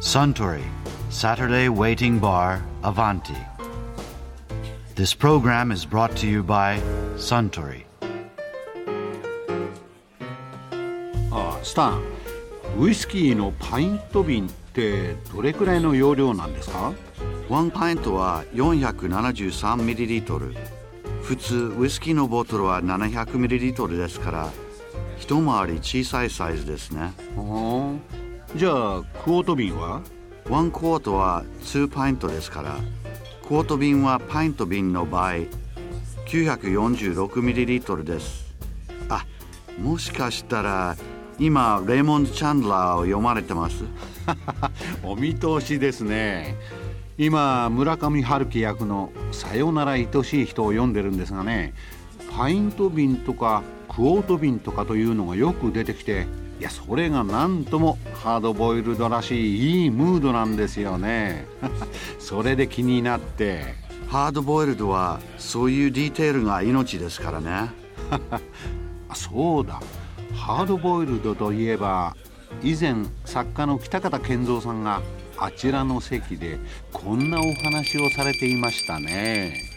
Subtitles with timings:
[0.00, 0.62] Suntory
[1.08, 3.34] Saturday Waiting Bar Avanti.
[4.94, 6.78] This program is brought to you by
[7.16, 7.86] Suntory.
[11.30, 12.02] ああスタン
[12.78, 16.92] ウイスキーのパイント瓶ってどれくらいの容量なんですか
[17.48, 20.54] ワンパイントは 473ml
[21.22, 24.50] 普通ウイスキーのボトルは 700ml ですから
[25.18, 28.25] 一回り小さいサイズですねはあ
[28.56, 30.00] じゃあクォート瓶は？
[30.48, 32.76] ワンクォートは2パイントですから
[33.42, 35.32] クォート瓶はパイント瓶の場合
[36.26, 38.46] 946ml です。
[39.08, 39.26] あ
[39.78, 40.96] もしかしたら
[41.38, 43.84] 今レイモンド・チャンドラーを読まれてます？
[45.04, 46.56] お見通しですね。
[47.18, 51.72] 今村上春樹役の「さよなら愛しい人」を読んでるんですがね
[52.36, 56.26] パイント瓶とかクォート瓶とかというのがよく出てきて
[56.58, 61.46] いやそれが何ともハードボイルドらしいいいムードなんですよね。
[62.18, 63.74] それで気になって。
[64.08, 67.70] ハードボイルドはそういうディテールが命ですからね。
[69.08, 69.80] あそうだ。
[70.34, 72.16] ハードボイルドといえば
[72.62, 75.02] 以前作家の北方健三さんが
[75.38, 76.58] あちらの席で
[76.92, 79.75] こんなお話をされていましたね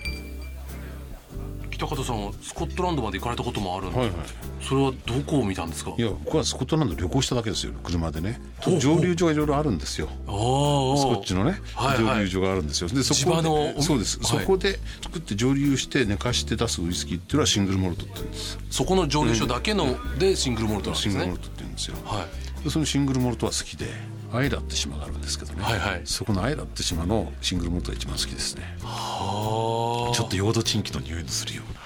[1.79, 4.17] 北方さんはスコットランドまで行かれたこともあるんで、はいはい。
[4.61, 5.93] それはどこを見たんですか？
[5.97, 8.41] いや僕はスコットランド旅行しただけですよ車でね。
[8.79, 10.09] 蒸留所がいろいろあるんですよ。
[10.27, 10.33] ああ。
[10.33, 12.25] スコッチのね、はいはい。
[12.25, 12.89] 蒸留所があるんですよ。
[12.89, 14.41] でそ地こでそうです、はい。
[14.41, 18.59] そこで作って蒸留して寝かして出すウイスキーっていうのはシングルモルトって言うんです。
[18.69, 21.13] そこの蒸留所だけのでシングルモルトなんですね。
[21.13, 21.95] シングルモルトって言うんですよ。
[22.03, 22.25] はい。
[22.25, 23.87] でそのシングルモルトは好きで
[24.33, 26.01] アイラって島があるんですけどね、はいはい。
[26.05, 28.63] そこのアイラって島のシングルモルトが一番好きですね。
[28.83, 30.11] あ。
[30.13, 31.79] ちょっとヨードチンキの匂いのするような。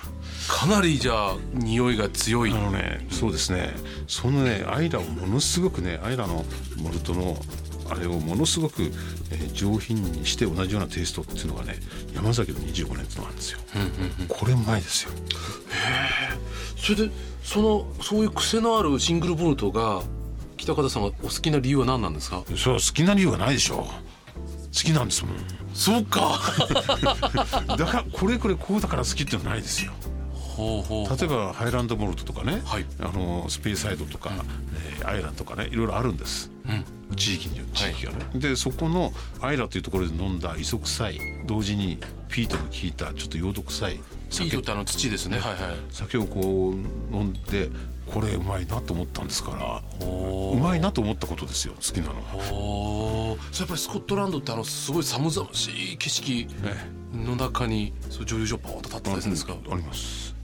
[0.48, 2.52] かなりじゃあ匂いが強い。
[2.52, 3.74] あのねそうですね。
[4.08, 6.44] そのねアイラをものすごくねアイラの
[6.78, 7.38] モルトの
[7.90, 11.76] あれをものすごく、えー上品にして同じようなテイストっていうのがね
[12.14, 13.60] 山崎の25年っていうのがあるんですよ、
[14.28, 15.12] これうまいですよ。
[16.76, 17.14] それで
[17.44, 20.02] そのそういう癖のあるシングルボルトが
[20.66, 22.44] 北方さんがお好きな理由は何なんですか？
[22.56, 23.78] それは好きな理由がないでしょ。
[23.86, 23.90] 好
[24.72, 25.36] きなんですもん。
[25.74, 26.40] そうか。
[27.78, 29.92] だからこれこれこうだから好きってのはないですよ。
[30.34, 31.18] ほうほう。
[31.18, 32.86] 例えばハイランドモルトとかね、はい。
[33.00, 34.32] あのスペイサイドとか、
[35.00, 35.68] えーアイラとかね。
[35.72, 36.50] いろいろあるんです、
[37.16, 41.20] 地域によって地域がね、でそこのアイラというところで飲んだ磯臭い。
[41.46, 45.40] 同時にピートの効いたちょっとヨード臭いピー酒トの土ですね。
[45.40, 45.54] はい。
[45.54, 45.60] はい
[45.92, 47.70] 酒をこう飲んで
[48.06, 53.38] これうまいなと思ったんですからうまいなと思ったことですよ好きなのは。
[53.58, 56.48] やっぱりスコットランドってあのすごい寒々しい景色
[57.14, 60.36] の中にそう蒸留所ポーンと立ってたりするんですか、あります。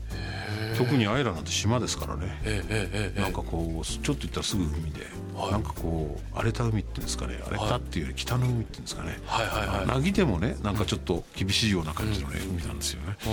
[0.77, 2.41] 特にアイラなんて島ですからね。
[2.45, 3.21] ええええええ。
[3.21, 5.07] なんかこうちょっと行ったらすぐ海で、
[5.39, 5.51] はい。
[5.51, 9.87] なんかこう荒れた海っていうんですかね荒れたっていうより北の海っていうんですかね、はいはいはい。
[9.87, 13.17] なぎでもねなんかちょっと厳しいような感じのね、海なんですよね。
[13.25, 13.29] あ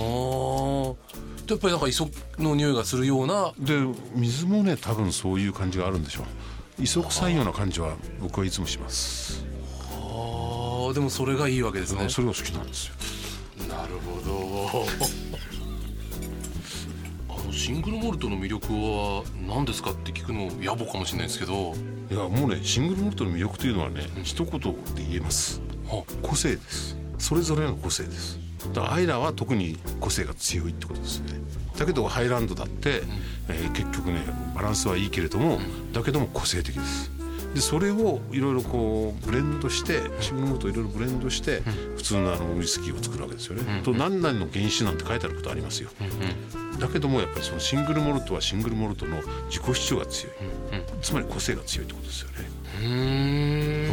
[1.49, 2.09] やっぱりなんか磯
[2.39, 3.53] の匂いがするような。
[3.59, 3.73] で
[4.15, 6.83] 水もね多分そういう感じがあるんでしょう。
[6.83, 9.43] 磯臭いような感じは僕はいつもします、
[9.91, 10.93] あー。
[10.93, 12.07] でもそれがいいわけですね。
[12.09, 12.93] それが好きなんですよ。
[13.67, 14.85] なるほど
[17.67, 21.73] シングルモルトの魅力は何ですかって聞くの野暮かもしれないですけど。
[22.09, 24.61] いやもうねシングルモルトの魅力というのはね、一言
[24.95, 25.59] で言えます。
[25.85, 26.95] は個性です。
[27.17, 28.39] それぞれの個性です。
[28.73, 31.41] だからアイラは特に個性が強いってことですね。
[31.77, 33.01] だけどハイランドだって、
[33.49, 34.21] えー結局ね
[34.55, 35.59] バランスはいいけれども、
[35.91, 37.11] だけども個性的です。
[37.53, 41.63] でそれをいろいろこうブレンドしてシングルモルトをいろいろブレンドして
[41.97, 45.89] 普通のあのウイスキーを作るわけですよね、と何々の原種なんて書いてあることありますよ、
[46.79, 49.17] だけどもやっぱりそのシングルモルトはシングルモルトの
[49.49, 50.35] 自己主張が強い、
[51.01, 52.37] つまり個性が強いってことですよね。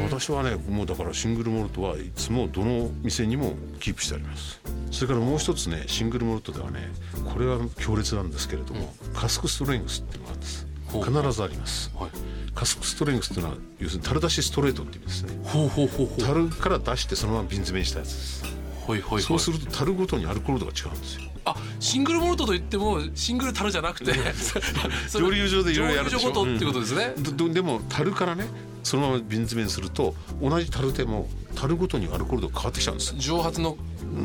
[0.04, 4.60] 私はねもうだからシングルモルトはいつもどの店にもキープしてあります。
[4.90, 6.92] それからもう一つねシングルモルトではね
[7.32, 12.10] これは強烈なんですけれども、カスクストレングスっていうのがあるんです必ずあります、はい。
[12.54, 15.40] カスクストレングスっていうのは要するに樽出しストレートって意味ですね。
[15.44, 16.22] ほうほうほうほう。
[16.22, 18.44] 樽から出してそのまま瓶詰めにしたやつです。
[18.86, 19.22] はいはいはい。
[19.22, 24.12] そうすると樽ごとにアルコール度が違うんですよあシングルモルトといってもシングル樽じゃなくて
[25.12, 26.32] 蒸留所でいろいろやるでしょ。
[26.32, 28.46] 蒸留所ごとってことですね、どどでも樽からね
[28.82, 33.14] そのまま瓶詰めにすると同じ樽でも樽ごとにアルコール度が変わってきちゃうんです。
[33.16, 33.76] 蒸発の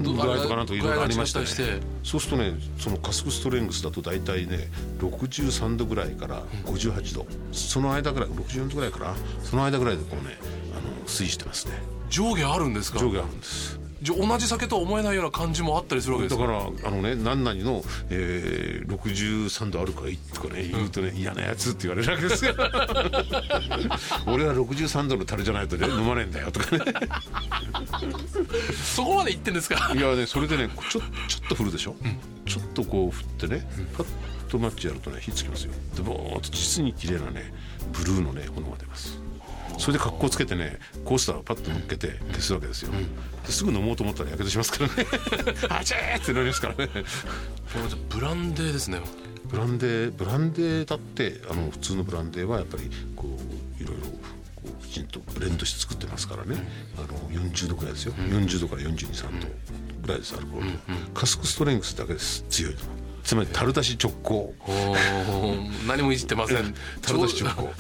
[0.03, 1.81] 具合とかなんとかいろいろありましたりして。
[2.03, 4.69] そうするとねそのカスクストレングスだと大体ね
[4.99, 10.37] 63度ぐらいから58度、その間ぐらい64度ぐらいからその間ぐらいでこうね
[10.73, 11.73] あの推移してますね。
[12.09, 12.99] 上下あるんですか？
[12.99, 22.53] 上下あるんです同じ酒とは思えないような感じもあったりするわけですだかからあのね何々の、えー、63度あるかいとかね言うとね、嫌なやつって言われるわけですよ。
[24.27, 26.83] 俺は63度の樽じゃないとね飲まねえんだよとかね。
[28.95, 29.91] そこまで言ってんですか？
[29.95, 31.95] いやねそれでねちょちょっと振るでしょ、
[32.45, 34.07] ちょっとこう振ってねパッ
[34.49, 35.73] とマッチやるとね火つきますよ。
[35.95, 37.53] でボーっと実に綺麗なね
[37.93, 39.19] ブルーのね炎が出ます
[39.79, 42.91] それで格好つけてねコースターをパッと乗っけて消すわけですよ、
[43.45, 45.07] ですぐ飲もうと思ったらやけどしますからね。
[45.69, 46.89] あちーってなりますからね。
[48.09, 49.01] ブランデーですね。
[49.45, 53.39] ブランデーブランデーだってあの普通のブランデーはやっぱりこ
[53.79, 54.07] ういろいろ
[54.55, 56.67] こうきちんとブレンドして作ってますからね、
[56.97, 59.47] あの40度くらいですよ、40度から423度
[60.01, 60.71] ぐらいですアルコール。
[60.71, 60.77] と、
[61.13, 62.43] カスクストレングスだけです。
[62.49, 62.79] 強いの
[63.23, 64.55] つまり樽出し直行。
[65.87, 66.73] 何もいじってません。
[67.01, 67.73] 樽出し直行。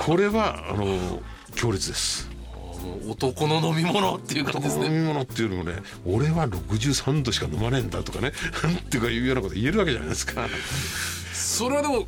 [0.00, 1.22] これはあの
[1.54, 2.28] 強烈です。
[3.08, 4.86] 男の飲み物っていう感じですね。
[4.86, 8.32] 飲み物っていうよりもね俺は63度しか飲まねえんだとかね。
[8.62, 10.48] なんていうかいうようなこと言えるわけじゃないですか。
[11.32, 12.06] それはでも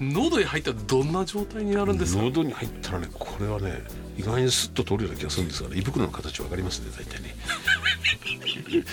[0.00, 2.22] 喉に入ったらどんな状態になるんですか？
[2.22, 3.82] 喉に入ったらねこれはね
[4.18, 7.20] 意外にスッと通るような気がするんですが、ね、胃袋の形わかりますね大体。
[7.22, 7.36] ね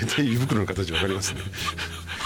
[0.00, 1.40] 大体胃袋の形わかりますね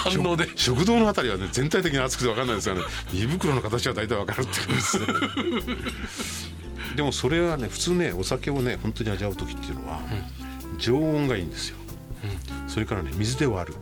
[0.01, 0.49] 反応で。
[0.57, 2.83] 食道のあたりはね全体的に熱くて分かんないですがね。
[3.13, 5.07] 胃袋の形は大体分かるって感じですね。
[6.97, 10.01] でもそれはね普通ねお酒をね本当に味わう時っていうのは、
[10.79, 11.77] 常温がいいんですよ、
[12.67, 13.77] それからね水で割る、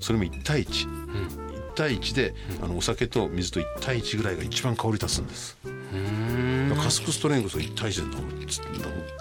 [0.00, 0.88] それも1対1、1
[1.74, 5.56] 対1で、あのお酒と水と1対1ぐらいが一番香り立つんです
[6.82, 8.46] カスクストレングスを1対1で飲むっ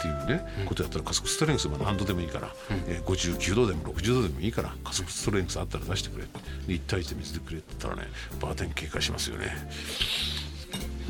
[0.01, 2.49] ていうね、ことやったらカスクストレングスは何度でもいいから、
[2.87, 6.29] えー59度でも60度でもいいからカスクストレングスあったら出してくれで
[6.67, 8.09] 1対1で水でくれって言ったらね
[8.39, 9.47] バーテン警戒しますよね。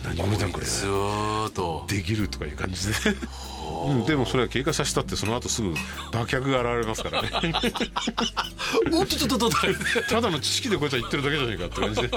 [0.04, 0.66] 何もだこれ。
[0.66, 1.86] ずーっと。
[1.88, 2.94] できるとかいう感じで、
[3.86, 3.94] う。
[3.94, 5.74] ん、でもそれは経過させたってその後すぐ
[6.13, 7.30] 馬脚が現れますからね。
[8.94, 9.57] おっとっとっとっと
[10.10, 12.10] ただの知識でこいつは言ってるだけじゃないかって感じで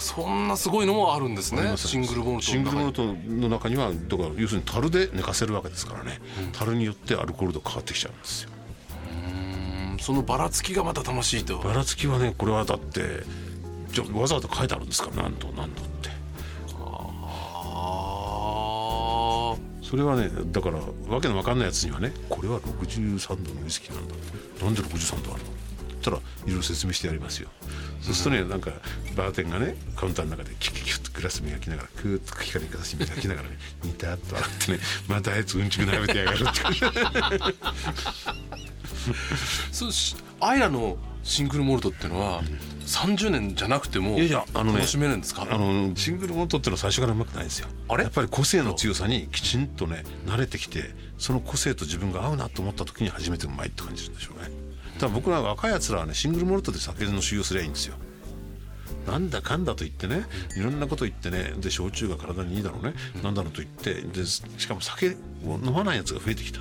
[0.00, 1.76] そんなすごいのもあるんですね。
[1.76, 6.20] シングルボルトシングルモルトトの中にはだから要するに樽で寝かせるわけですからね、
[6.52, 8.50] 樽によってアルコール度変わってきちゃうんですよ。
[10.00, 11.58] そのばらつきがまた楽しいと。
[11.58, 13.22] ばらつきはねこれはだって
[13.92, 16.08] じゃあわざわざ書いてあるんですから何度何度って。
[17.72, 24.14] あそれはねだからわけのわかんないやつにはねこれは63度のウイスキーなんだ
[24.64, 25.50] なんで63度あるの？
[25.50, 27.48] ったらいろいろ説明してやりますよ。
[28.00, 28.72] そうするとねなんか
[29.16, 34.78] バーテンがねカウンターの中でキュッキュッとグラス磨きながらクーッと光りかざし磨きながらね ニタッと洗ってね
[35.08, 36.60] またあいつうんちく並べてやがるって。
[39.72, 42.42] そうしアイラのシングルモルトっていうのは
[42.86, 45.46] 30年じゃなくてもいやいやあのね楽しめるんですか？
[45.50, 47.68] あのシングルモルトっていうのは最初からうまくないんですよ。
[47.88, 48.04] あれ？
[48.04, 54.50] やっぱり個性の強さにきちんとね慣れてきてその個性と自分が合うなと思った時に初めてうまいって感じるんでしょうね。
[54.98, 57.94] ただ僕ら若いやつらはねシングルモルトで酒の修行すりゃいいんですよ
[59.06, 60.24] なんだかんだと言ってね
[60.56, 65.16] いろんなこと言ってねで焼酎が体にいいだろうね、なんだろうと言ってでしかも酒
[65.46, 66.60] を飲まないやつが増えてきた、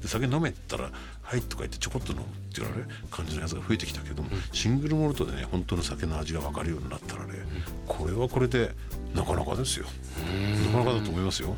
[0.00, 0.90] で酒飲めったら
[1.22, 7.34] 「はい」とか言ってちょこっと飲むっていうようなね感じのやつが増えてきたけども、シングルモルトでね本当の酒の味が分かるようになったらね、
[7.86, 8.72] これはこれで
[9.14, 9.86] なかなかですよ。
[10.66, 11.56] なかなかだと思いますよ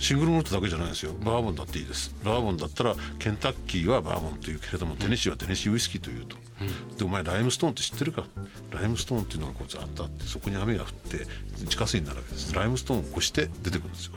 [0.00, 1.12] シングルモルトだけじゃないですよ。
[1.12, 2.14] バーボンだっていいです。
[2.24, 6.36] バーボンだったらケンタッキーはバーボンというけれどもテネシーはテネシーウイスキーというと、
[6.96, 8.24] でお前ライムストーンって知ってるか？
[8.70, 11.26] ライムストーンっていうのがこうザッとあってそこに雨が降って
[11.68, 12.54] 地下水になるわけです。
[12.54, 14.12] ライムストーンを越して出てくるんですよ。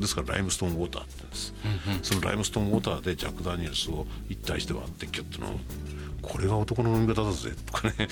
[0.00, 1.54] ですからライムストーンウォーターって言うんです、
[2.02, 5.58] そのライムストーンウォーターでジャック・ダニエルスを一対して割ってキュッと飲む。
[6.22, 7.52] これが男の飲み方だぜ。
[7.66, 8.08] とかね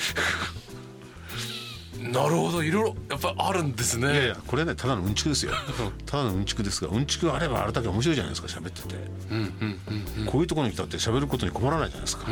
[1.99, 4.13] なるほどいろいろやっぱあるんですね。
[4.13, 5.53] いやいやこれねただのうんちくですよ。
[6.07, 8.95] ただのうんちくですがうんちくがあればあれだけ面白いじゃないですか喋ってて、
[10.27, 12.27] こういうところに来たって喋ることに困らないじゃないですか、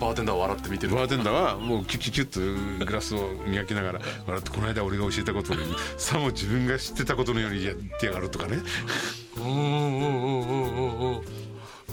[0.00, 0.94] バーテンダー笑って見てる。
[0.94, 5.60] バーテンダーはもうキュッキュッキュッとグラスを磨きながら笑ってこの間俺が教えたことに
[5.96, 8.58] さも自分が知ってたことのようにやってやがるとかね。
[9.38, 10.15] うんうんうんうんうんうん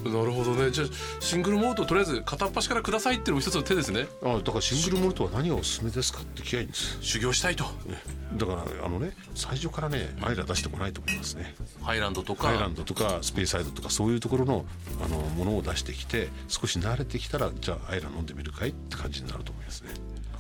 [0.06, 0.72] なるほどね。
[0.72, 0.88] じゃあ
[1.20, 4.08] シングルモルトとりあえず片っ端からくださいっていうのも一つの手ですね。
[4.24, 6.98] あだからシングルモルトは何がおすすめですかって聞きゃいいんです。
[7.02, 7.66] 修行したいと。
[8.38, 11.56] だからあのね最初からねアイラ出してこないと思いますね。
[11.82, 12.48] ハイランドとか。
[12.48, 14.66] ハイランドとかスペーサイドとかそういうところの
[15.04, 19.90] あのものを出してきて少し慣れてきたらじゃあアイラ飲んでみるかいって感じになると思いますね。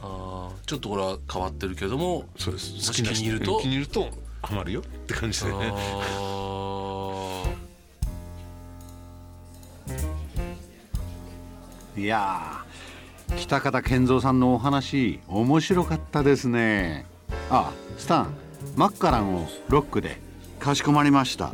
[0.01, 2.73] あーちょっとこれは変わってるけどもそうです。
[2.73, 3.59] もし気に入ると。
[3.61, 4.09] 気に入ると
[4.41, 5.73] ハマるよって感じでね
[11.95, 17.05] いやー北方健三さんのお話面白かったですね。
[17.49, 18.33] あスタン
[18.75, 20.19] マッカランをロックで
[20.59, 21.51] かしこまりました。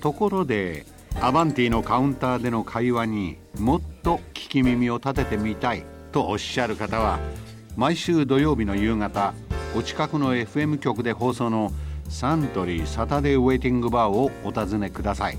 [0.00, 0.86] ところで
[1.20, 7.20] アバンティのカウンターでの会話にもっと聞き耳を立ててみたいとおっしゃる方は
[7.76, 9.34] 毎週土曜日の夕方
[9.76, 11.72] お近くの FM 局で放送の
[12.08, 15.38] サントリーサタデーウェイティングバーをお尋ねください。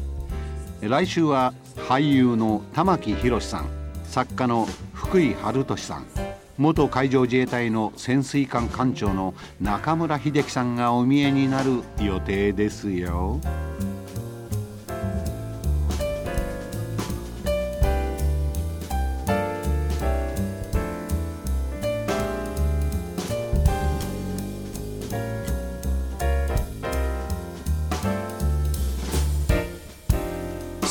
[0.81, 3.69] 来週は俳優の玉木宏さん
[4.05, 6.05] 作家の福井春俊さん
[6.57, 13.39] 元海上自衛隊の潜水艦艦長の中村秀樹さんがお見えになる予定ですよ。